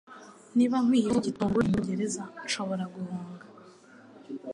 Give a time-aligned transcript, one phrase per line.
[0.57, 3.45] Niba nkwiye kuvugwa gitunguranye mucyongereza nshobora guhunga